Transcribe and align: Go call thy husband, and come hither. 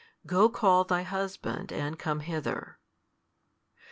Go 0.25 0.49
call 0.49 0.83
thy 0.83 1.03
husband, 1.03 1.71
and 1.71 1.99
come 1.99 2.21
hither. 2.21 2.79